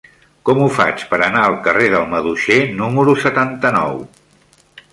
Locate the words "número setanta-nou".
2.81-4.05